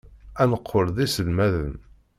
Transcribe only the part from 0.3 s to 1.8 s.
Ad neqqel d iselmaden.